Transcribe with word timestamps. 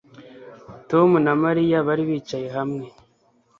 Tom 0.89 1.09
na 1.25 1.33
Mariya 1.43 1.77
bari 1.87 2.03
bicaye 2.09 2.47
hamwe 2.57 2.85